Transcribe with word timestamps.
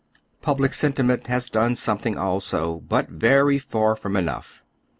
Public 0.41 0.71
eentimeiit 0.71 1.27
has 1.27 1.47
done 1.47 1.75
something 1.75 2.17
also, 2.17 2.79
but 2.89 3.07
very 3.07 3.59
far 3.59 3.95
from 3.95 4.17
enough. 4.17 4.65